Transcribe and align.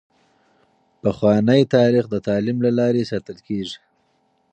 پخوانی 1.01 1.61
تاریخ 1.75 2.05
د 2.09 2.15
تعلیم 2.27 2.57
له 2.65 2.71
لارې 2.79 3.09
ساتل 3.11 3.37
کیږي. 3.47 3.77